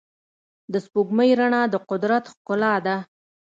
[0.71, 2.95] د سپوږمۍ رڼا د قدرت ښکلا ده.